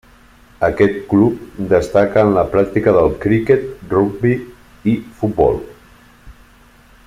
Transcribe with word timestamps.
Aquest 0.67 0.95
club 1.11 1.59
destacà 1.73 2.23
en 2.29 2.33
la 2.37 2.45
pràctica 2.55 2.95
del 2.97 3.13
criquet, 3.27 3.69
rugbi, 3.93 4.33
i 4.95 4.95
futbol. 5.21 5.61